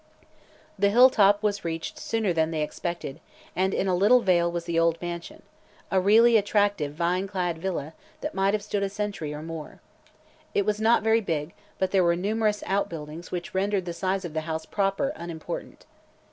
[0.79, 3.19] The hilltop was reached sooner than they expected,
[3.55, 5.43] and in a little vale was the old mansion
[5.91, 9.77] a really attractive vine clad villa that might have stood a century or so.
[10.55, 14.33] It was not very big, but there were numerous outbuildings which rendered the size of
[14.33, 15.85] the house proper unimportant.